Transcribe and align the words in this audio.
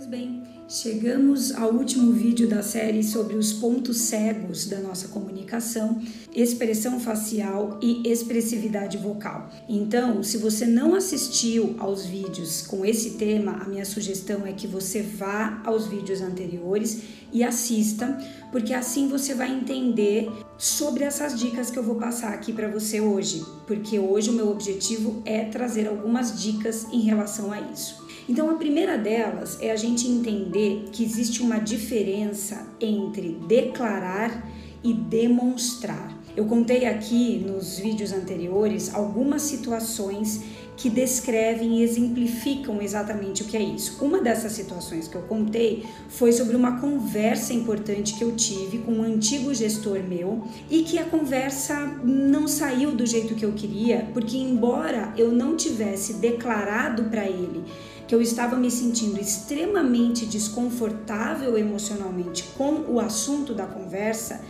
Pois 0.00 0.08
bem, 0.08 0.42
chegamos 0.66 1.52
ao 1.52 1.74
último 1.74 2.10
vídeo 2.10 2.48
da 2.48 2.62
série 2.62 3.04
sobre 3.04 3.36
os 3.36 3.52
pontos 3.52 3.98
cegos 3.98 4.64
da 4.64 4.78
nossa 4.80 5.08
comunicação, 5.08 6.00
expressão 6.34 6.98
facial 6.98 7.78
e 7.82 8.08
expressividade 8.10 8.96
vocal. 8.96 9.50
Então, 9.68 10.22
se 10.22 10.38
você 10.38 10.64
não 10.64 10.94
assistiu 10.94 11.76
aos 11.78 12.06
vídeos 12.06 12.62
com 12.62 12.82
esse 12.82 13.18
tema, 13.18 13.58
a 13.60 13.68
minha 13.68 13.84
sugestão 13.84 14.46
é 14.46 14.54
que 14.54 14.66
você 14.66 15.02
vá 15.02 15.60
aos 15.66 15.86
vídeos 15.86 16.22
anteriores 16.22 17.02
e 17.30 17.44
assista, 17.44 18.16
porque 18.50 18.72
assim 18.72 19.06
você 19.06 19.34
vai 19.34 19.52
entender 19.52 20.30
sobre 20.56 21.04
essas 21.04 21.38
dicas 21.38 21.70
que 21.70 21.78
eu 21.78 21.82
vou 21.82 21.96
passar 21.96 22.32
aqui 22.32 22.54
para 22.54 22.68
você 22.68 23.02
hoje, 23.02 23.44
porque 23.66 23.98
hoje 23.98 24.30
o 24.30 24.32
meu 24.32 24.48
objetivo 24.48 25.20
é 25.26 25.44
trazer 25.44 25.86
algumas 25.86 26.40
dicas 26.40 26.86
em 26.90 27.00
relação 27.00 27.52
a 27.52 27.60
isso. 27.60 28.08
Então, 28.28 28.50
a 28.50 28.54
primeira 28.54 28.96
delas 28.96 29.58
é 29.60 29.70
a 29.70 29.76
gente 29.76 30.06
entender 30.06 30.84
que 30.92 31.04
existe 31.04 31.42
uma 31.42 31.58
diferença 31.58 32.66
entre 32.80 33.38
declarar 33.46 34.46
e 34.82 34.92
demonstrar. 34.94 36.18
Eu 36.36 36.46
contei 36.46 36.86
aqui 36.86 37.44
nos 37.44 37.78
vídeos 37.78 38.12
anteriores 38.12 38.94
algumas 38.94 39.42
situações 39.42 40.42
que 40.76 40.88
descrevem 40.88 41.80
e 41.80 41.82
exemplificam 41.82 42.80
exatamente 42.80 43.42
o 43.42 43.44
que 43.44 43.56
é 43.56 43.60
isso. 43.60 44.02
Uma 44.02 44.18
dessas 44.22 44.52
situações 44.52 45.06
que 45.06 45.14
eu 45.14 45.22
contei 45.22 45.84
foi 46.08 46.32
sobre 46.32 46.56
uma 46.56 46.80
conversa 46.80 47.52
importante 47.52 48.14
que 48.14 48.24
eu 48.24 48.34
tive 48.34 48.78
com 48.78 48.92
um 48.92 49.02
antigo 49.02 49.52
gestor 49.52 49.98
meu 50.02 50.42
e 50.70 50.82
que 50.82 50.98
a 50.98 51.04
conversa 51.04 51.78
não 52.02 52.48
saiu 52.48 52.92
do 52.92 53.04
jeito 53.04 53.34
que 53.34 53.44
eu 53.44 53.52
queria, 53.52 54.08
porque 54.14 54.38
embora 54.38 55.12
eu 55.18 55.30
não 55.30 55.54
tivesse 55.54 56.14
declarado 56.14 57.04
para 57.04 57.26
ele 57.26 57.62
que 58.10 58.14
eu 58.16 58.20
estava 58.20 58.56
me 58.56 58.72
sentindo 58.72 59.20
extremamente 59.20 60.26
desconfortável 60.26 61.56
emocionalmente 61.56 62.42
com 62.58 62.84
o 62.88 62.98
assunto 62.98 63.54
da 63.54 63.68
conversa, 63.68 64.40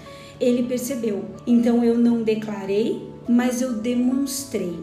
ele 0.41 0.63
percebeu. 0.63 1.27
Então 1.47 1.85
eu 1.85 1.99
não 1.99 2.23
declarei, 2.23 3.07
mas 3.29 3.61
eu 3.61 3.75
demonstrei. 3.75 4.79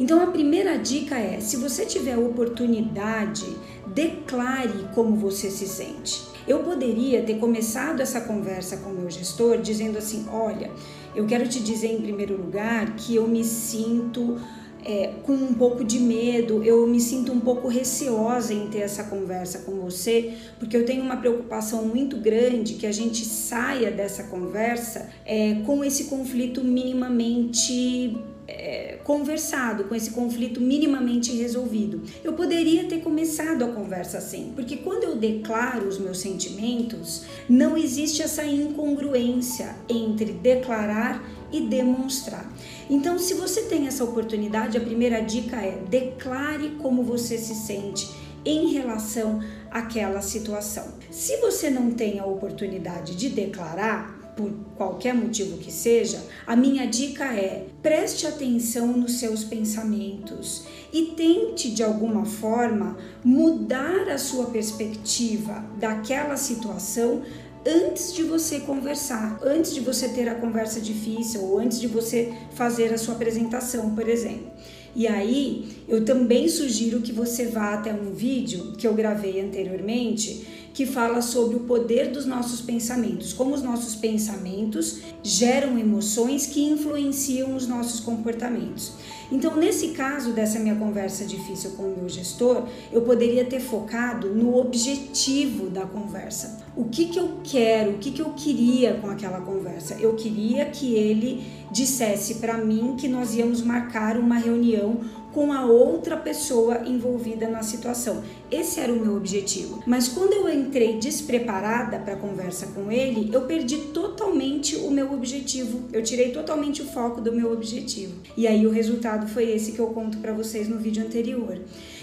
Então 0.00 0.22
a 0.22 0.28
primeira 0.28 0.78
dica 0.78 1.18
é: 1.18 1.40
se 1.40 1.58
você 1.58 1.84
tiver 1.84 2.16
oportunidade, 2.16 3.44
declare 3.86 4.88
como 4.94 5.14
você 5.14 5.50
se 5.50 5.66
sente. 5.66 6.22
Eu 6.48 6.60
poderia 6.60 7.22
ter 7.22 7.34
começado 7.34 8.00
essa 8.00 8.22
conversa 8.22 8.78
com 8.78 8.92
o 8.92 8.94
meu 8.94 9.10
gestor 9.10 9.58
dizendo 9.58 9.98
assim: 9.98 10.24
olha, 10.32 10.70
eu 11.14 11.26
quero 11.26 11.46
te 11.46 11.60
dizer 11.60 11.88
em 11.88 12.00
primeiro 12.00 12.38
lugar 12.38 12.96
que 12.96 13.14
eu 13.14 13.28
me 13.28 13.44
sinto 13.44 14.40
é, 14.84 15.12
com 15.22 15.32
um 15.32 15.54
pouco 15.54 15.84
de 15.84 15.98
medo, 15.98 16.62
eu 16.62 16.86
me 16.86 17.00
sinto 17.00 17.32
um 17.32 17.40
pouco 17.40 17.68
receosa 17.68 18.52
em 18.52 18.66
ter 18.68 18.80
essa 18.80 19.04
conversa 19.04 19.60
com 19.60 19.72
você, 19.80 20.34
porque 20.58 20.76
eu 20.76 20.84
tenho 20.84 21.02
uma 21.02 21.16
preocupação 21.16 21.84
muito 21.84 22.16
grande 22.16 22.74
que 22.74 22.86
a 22.86 22.92
gente 22.92 23.24
saia 23.24 23.90
dessa 23.90 24.24
conversa 24.24 25.08
é, 25.24 25.56
com 25.64 25.84
esse 25.84 26.04
conflito 26.04 26.64
minimamente 26.64 28.16
é, 28.48 28.98
conversado, 29.04 29.84
com 29.84 29.94
esse 29.94 30.10
conflito 30.10 30.60
minimamente 30.60 31.32
resolvido. 31.34 32.02
Eu 32.22 32.32
poderia 32.32 32.84
ter 32.84 33.00
começado 33.00 33.64
a 33.64 33.68
conversa 33.68 34.18
assim, 34.18 34.52
porque 34.54 34.76
quando 34.76 35.04
eu 35.04 35.16
declaro 35.16 35.86
os 35.86 35.98
meus 35.98 36.18
sentimentos, 36.18 37.24
não 37.48 37.76
existe 37.76 38.22
essa 38.22 38.44
incongruência 38.44 39.74
entre 39.88 40.32
declarar 40.32 41.22
e 41.52 41.60
demonstrar. 41.60 42.50
Então, 42.88 43.18
se 43.18 43.34
você 43.34 43.62
tem 43.62 43.86
essa 43.86 44.04
oportunidade, 44.04 44.76
a 44.76 44.80
primeira 44.80 45.20
dica 45.20 45.56
é 45.56 45.78
declare 45.88 46.76
como 46.80 47.02
você 47.02 47.38
se 47.38 47.54
sente 47.54 48.08
em 48.44 48.72
relação 48.72 49.40
àquela 49.70 50.20
situação. 50.20 50.94
Se 51.10 51.36
você 51.36 51.70
não 51.70 51.92
tem 51.92 52.18
a 52.18 52.26
oportunidade 52.26 53.14
de 53.14 53.28
declarar, 53.28 54.22
por 54.36 54.50
qualquer 54.76 55.14
motivo 55.14 55.58
que 55.58 55.70
seja, 55.70 56.24
a 56.46 56.56
minha 56.56 56.86
dica 56.86 57.24
é 57.24 57.66
preste 57.82 58.26
atenção 58.26 58.86
nos 58.88 59.18
seus 59.18 59.44
pensamentos 59.44 60.64
e 60.92 61.12
tente 61.16 61.70
de 61.70 61.82
alguma 61.82 62.24
forma 62.24 62.96
mudar 63.22 64.08
a 64.08 64.18
sua 64.18 64.46
perspectiva 64.46 65.64
daquela 65.78 66.36
situação 66.36 67.22
antes 67.66 68.12
de 68.12 68.22
você 68.22 68.60
conversar, 68.60 69.38
antes 69.42 69.74
de 69.74 69.80
você 69.80 70.08
ter 70.08 70.28
a 70.28 70.34
conversa 70.34 70.80
difícil 70.80 71.42
ou 71.42 71.58
antes 71.58 71.80
de 71.80 71.86
você 71.86 72.32
fazer 72.54 72.92
a 72.92 72.98
sua 72.98 73.14
apresentação, 73.14 73.94
por 73.94 74.08
exemplo. 74.08 74.50
E 74.94 75.06
aí, 75.06 75.68
eu 75.88 76.04
também 76.04 76.48
sugiro 76.48 77.00
que 77.00 77.12
você 77.12 77.46
vá 77.46 77.74
até 77.74 77.92
um 77.92 78.12
vídeo 78.12 78.72
que 78.76 78.86
eu 78.86 78.94
gravei 78.94 79.40
anteriormente 79.40 80.46
que 80.74 80.86
fala 80.86 81.20
sobre 81.20 81.56
o 81.56 81.60
poder 81.60 82.10
dos 82.10 82.24
nossos 82.24 82.60
pensamentos, 82.60 83.32
como 83.32 83.54
os 83.54 83.62
nossos 83.62 83.94
pensamentos 83.94 85.00
geram 85.22 85.78
emoções 85.78 86.46
que 86.46 86.64
influenciam 86.64 87.54
os 87.54 87.66
nossos 87.66 88.00
comportamentos. 88.00 88.92
Então, 89.30 89.56
nesse 89.56 89.88
caso 89.88 90.32
dessa 90.32 90.58
minha 90.58 90.74
conversa 90.74 91.24
difícil 91.24 91.70
com 91.70 91.84
o 91.84 91.96
meu 91.96 92.08
gestor, 92.08 92.68
eu 92.92 93.02
poderia 93.02 93.44
ter 93.44 93.60
focado 93.60 94.28
no 94.28 94.56
objetivo 94.58 95.70
da 95.70 95.86
conversa. 95.86 96.60
O 96.76 96.84
que, 96.84 97.06
que 97.06 97.18
eu 97.18 97.38
quero, 97.42 97.92
o 97.92 97.98
que, 97.98 98.10
que 98.10 98.20
eu 98.20 98.30
queria 98.30 98.94
com 98.94 99.08
aquela 99.08 99.40
conversa? 99.40 99.94
Eu 99.94 100.14
queria 100.14 100.66
que 100.66 100.94
ele 100.94 101.44
dissesse 101.70 102.36
para 102.36 102.58
mim 102.58 102.94
que 102.96 103.08
nós 103.08 103.34
íamos 103.34 103.62
marcar 103.62 104.18
uma 104.18 104.36
reunião 104.36 104.81
então 104.82 105.21
com 105.32 105.52
a 105.52 105.64
outra 105.64 106.16
pessoa 106.16 106.82
envolvida 106.86 107.48
na 107.48 107.62
situação. 107.62 108.22
Esse 108.50 108.80
era 108.80 108.92
o 108.92 109.00
meu 109.00 109.16
objetivo. 109.16 109.82
Mas 109.86 110.08
quando 110.08 110.32
eu 110.34 110.48
entrei 110.48 110.98
despreparada 110.98 111.98
para 111.98 112.14
a 112.14 112.18
conversa 112.18 112.66
com 112.68 112.92
ele, 112.92 113.30
eu 113.32 113.42
perdi 113.42 113.76
totalmente 113.92 114.76
o 114.76 114.90
meu 114.90 115.12
objetivo. 115.12 115.84
Eu 115.92 116.02
tirei 116.02 116.30
totalmente 116.30 116.82
o 116.82 116.86
foco 116.86 117.20
do 117.20 117.32
meu 117.32 117.52
objetivo. 117.52 118.14
E 118.36 118.46
aí 118.46 118.66
o 118.66 118.70
resultado 118.70 119.26
foi 119.26 119.50
esse 119.50 119.72
que 119.72 119.78
eu 119.78 119.88
conto 119.88 120.18
para 120.18 120.32
vocês 120.32 120.68
no 120.68 120.78
vídeo 120.78 121.04
anterior. 121.04 121.58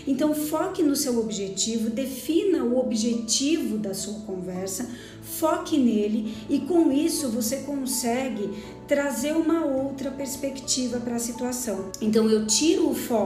Então 0.08 0.34
foque 0.34 0.82
no 0.82 0.96
seu 0.96 1.20
objetivo, 1.20 1.90
defina 1.90 2.64
o 2.64 2.80
objetivo 2.80 3.78
da 3.78 3.94
sua 3.94 4.22
conversa, 4.22 4.90
foque 5.22 5.78
nele 5.78 6.34
e 6.50 6.60
com 6.60 6.92
isso 6.92 7.30
você 7.30 7.58
consegue 7.58 8.50
trazer 8.88 9.34
uma 9.34 9.64
outra 9.64 10.10
perspectiva 10.10 11.00
para 11.00 11.16
a 11.16 11.20
situação. 11.20 11.92
Então 12.02 12.28
eu 12.28 12.48
tiro 12.48 12.90
o 12.90 12.96
foco 12.96 13.19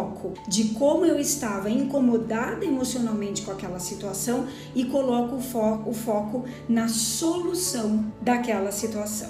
de 0.47 0.69
como 0.69 1.05
eu 1.05 1.19
estava 1.19 1.69
incomodada 1.69 2.65
emocionalmente 2.65 3.41
com 3.41 3.51
aquela 3.51 3.79
situação 3.79 4.47
e 4.75 4.85
coloco 4.85 5.35
o 5.35 5.41
foco, 5.41 5.89
o 5.89 5.93
foco 5.93 6.45
na 6.67 6.87
solução 6.87 8.05
daquela 8.21 8.71
situação. 8.71 9.29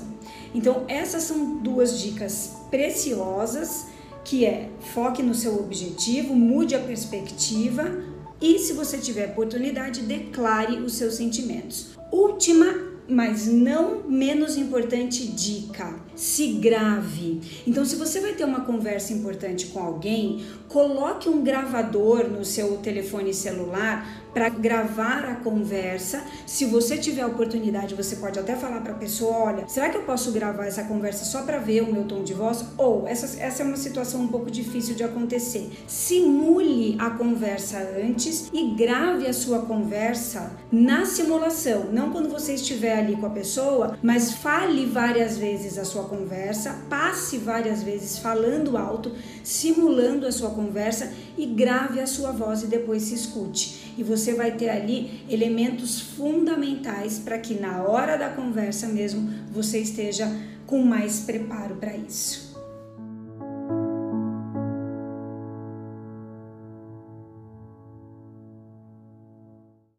Então 0.54 0.84
essas 0.88 1.24
são 1.24 1.58
duas 1.58 2.00
dicas 2.00 2.54
preciosas 2.70 3.88
que 4.24 4.46
é 4.46 4.70
foque 4.94 5.22
no 5.22 5.34
seu 5.34 5.60
objetivo, 5.60 6.34
mude 6.34 6.76
a 6.76 6.80
perspectiva 6.80 7.84
e 8.40 8.60
se 8.60 8.74
você 8.74 8.98
tiver 8.98 9.32
oportunidade, 9.32 10.02
declare 10.02 10.78
os 10.78 10.94
seus 10.94 11.16
sentimentos. 11.16 11.98
Última 12.12 12.93
mas 13.08 13.48
não 13.48 14.04
menos 14.08 14.58
importante 14.58 15.28
dica: 15.28 15.96
se 16.16 16.54
grave. 16.54 17.42
Então, 17.68 17.86
se 17.86 17.96
você 17.96 18.20
vai 18.20 18.34
ter 18.34 18.46
uma 18.46 18.62
conversa 18.62 19.14
importante 19.14 19.68
com 19.68 19.80
alguém, 19.80 20.44
coloque 20.68 21.30
um 21.30 21.44
gravador 21.44 22.28
no 22.30 22.44
seu 22.46 22.78
telefone 22.78 23.34
celular 23.34 24.24
para 24.34 24.50
gravar 24.50 25.26
a 25.26 25.36
conversa. 25.36 26.24
Se 26.46 26.66
você 26.66 26.98
tiver 26.98 27.22
a 27.22 27.28
oportunidade, 27.28 27.94
você 27.94 28.16
pode 28.16 28.40
até 28.40 28.56
falar 28.56 28.82
para 28.82 28.94
a 28.94 28.98
pessoa: 28.98 29.38
olha, 29.38 29.68
será 29.68 29.90
que 29.90 29.98
eu 29.98 30.04
posso 30.04 30.32
gravar 30.32 30.66
essa 30.66 30.84
conversa 30.84 31.26
só 31.26 31.44
para 31.44 31.60
ver 31.60 31.84
o 31.84 31.94
meu 31.94 32.06
tom 32.06 32.24
de 32.24 32.34
voz? 32.34 32.66
Ou 32.78 33.08
essa, 33.08 33.40
essa 33.42 33.64
é 33.64 33.66
uma 33.66 33.78
situação 33.78 34.22
um 34.22 34.28
pouco 34.28 34.50
difícil 34.50 34.96
de 34.96 35.04
acontecer. 35.04 35.72
Simule 35.88 36.96
a 37.00 37.12
conversa 37.12 37.78
antes 38.04 38.50
e 38.52 38.72
grave 38.76 39.28
a 39.28 39.34
sua 39.34 39.60
conversa 39.60 40.52
na 40.72 41.06
simulação, 41.06 41.92
não 41.92 42.12
quando 42.12 42.30
você 42.30 42.54
estiver 42.94 43.00
ali 43.00 43.16
com 43.16 43.26
a 43.26 43.30
pessoa, 43.30 43.98
mas 44.02 44.34
fale 44.34 44.86
várias 44.86 45.38
vezes 45.38 45.78
a 45.78 45.86
sua 45.86 46.04
conversa, 46.04 46.82
passe 46.90 47.38
várias 47.38 47.82
vezes 47.82 48.20
falando 48.20 48.78
alto, 48.78 49.12
simulando 49.44 50.28
a 50.28 50.32
sua 50.32 50.52
conversa 50.52 51.12
e 51.38 51.46
grave 51.46 52.00
a 52.00 52.08
sua 52.08 52.32
voz 52.32 52.64
e 52.64 52.68
depois 52.68 53.04
se 53.04 53.16
escute 53.16 53.94
e 53.98 54.04
você 54.04 54.34
vai 54.34 54.52
ter 54.52 54.70
ali 54.70 55.24
elementos 55.30 56.00
fundamentais 56.00 57.20
para 57.20 57.38
que 57.38 57.56
na 57.56 57.84
hora 57.84 58.18
da 58.18 58.30
conversa 58.30 58.88
mesmo 58.88 59.30
você 59.52 59.80
esteja 59.80 60.32
com 60.66 60.84
mais 60.84 61.22
preparo 61.22 61.76
para 61.76 61.96
isso. 61.96 62.43